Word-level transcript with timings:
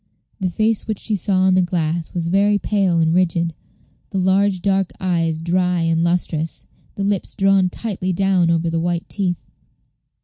The 0.39 0.49
face 0.49 0.87
which 0.87 0.97
she 0.97 1.15
saw 1.15 1.47
in 1.47 1.53
the 1.53 1.61
glass 1.61 2.11
was 2.15 2.27
very 2.29 2.57
pale 2.57 2.99
and 3.01 3.13
rigid; 3.13 3.53
the 4.09 4.17
large 4.17 4.63
dark 4.63 4.91
eyes 4.99 5.37
dry 5.37 5.81
and 5.81 6.03
lustrous, 6.03 6.65
the 6.95 7.03
lips 7.03 7.35
drawn 7.35 7.69
tightly 7.69 8.11
down 8.11 8.49
over 8.49 8.71
the 8.71 8.79
white 8.79 9.07
teeth. 9.07 9.45